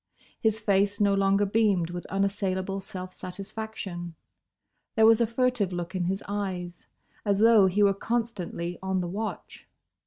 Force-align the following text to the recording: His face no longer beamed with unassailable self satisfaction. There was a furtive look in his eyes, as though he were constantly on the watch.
His 0.39 0.59
face 0.59 0.99
no 0.99 1.13
longer 1.13 1.45
beamed 1.45 1.91
with 1.91 2.07
unassailable 2.07 2.81
self 2.81 3.13
satisfaction. 3.13 4.15
There 4.95 5.05
was 5.05 5.21
a 5.21 5.27
furtive 5.27 5.71
look 5.71 5.93
in 5.93 6.05
his 6.05 6.23
eyes, 6.27 6.87
as 7.23 7.37
though 7.37 7.67
he 7.67 7.83
were 7.83 7.93
constantly 7.93 8.79
on 8.81 9.01
the 9.01 9.07
watch. 9.07 9.67